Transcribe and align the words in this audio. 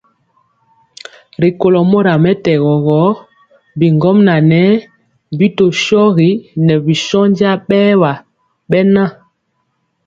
Rikólo 1.41 1.79
mora 1.91 2.13
mɛtɛgɔ 2.23 2.73
gɔ 2.85 2.99
bigɔmŋa 3.77 4.35
ŋɛɛ 4.49 4.63
bi 5.37 5.47
tɔ 5.57 5.65
shogi 5.83 6.29
ŋɛɛ 6.65 6.75
bi 6.85 6.93
shónja 7.05 7.51
bɛɛwa 7.67 8.11
bɛnja. 8.69 9.05